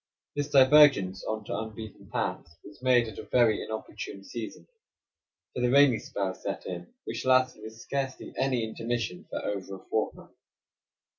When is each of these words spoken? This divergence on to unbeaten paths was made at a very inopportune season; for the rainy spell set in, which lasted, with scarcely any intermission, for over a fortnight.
This 0.35 0.49
divergence 0.49 1.23
on 1.25 1.43
to 1.43 1.55
unbeaten 1.55 2.09
paths 2.09 2.55
was 2.63 2.81
made 2.81 3.07
at 3.07 3.19
a 3.19 3.29
very 3.31 3.61
inopportune 3.63 4.23
season; 4.23 4.65
for 5.53 5.61
the 5.61 5.69
rainy 5.69 5.99
spell 5.99 6.33
set 6.33 6.65
in, 6.65 6.91
which 7.03 7.23
lasted, 7.23 7.61
with 7.61 7.75
scarcely 7.75 8.33
any 8.35 8.63
intermission, 8.63 9.27
for 9.29 9.45
over 9.45 9.75
a 9.75 9.79
fortnight. 9.91 10.33